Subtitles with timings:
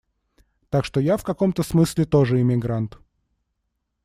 [0.71, 2.97] Так что я в каком-то смысле тоже иммигрант.